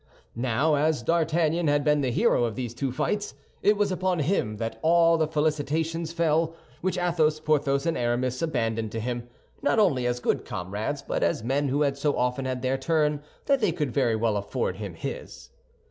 Now, 0.35 0.77
as 0.77 1.03
D'Artagnan 1.03 1.67
had 1.67 1.83
been 1.83 2.01
the 2.01 2.09
hero 2.09 2.43
of 2.43 2.55
these 2.55 2.73
two 2.73 2.91
fights, 2.91 3.35
it 3.61 3.77
was 3.77 3.91
upon 3.91 4.17
him 4.17 4.57
that 4.57 4.79
all 4.81 5.15
the 5.15 5.27
felicitations 5.27 6.11
fell, 6.11 6.55
which 6.81 6.97
Athos, 6.97 7.39
Porthos, 7.39 7.85
and 7.85 7.95
Aramis 7.95 8.41
abandoned 8.41 8.91
to 8.93 8.99
him, 8.99 9.29
not 9.61 9.77
only 9.77 10.07
as 10.07 10.19
good 10.19 10.43
comrades, 10.43 11.03
but 11.03 11.21
as 11.21 11.43
men 11.43 11.67
who 11.67 11.83
had 11.83 11.99
so 11.99 12.17
often 12.17 12.45
had 12.45 12.63
their 12.63 12.79
turn 12.79 13.21
that 13.45 13.59
they 13.59 13.71
could 13.71 13.91
very 13.91 14.15
well 14.15 14.37
afford 14.37 14.77
him 14.77 14.95
his. 14.95 15.51